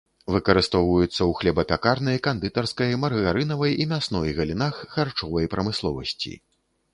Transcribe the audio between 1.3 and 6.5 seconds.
хлебапякарнай, кандытарскай, маргарынавай і мясной галінах харчовай прамысловасці.